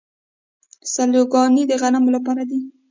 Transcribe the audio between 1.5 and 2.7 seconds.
د غنمو لپاره دي.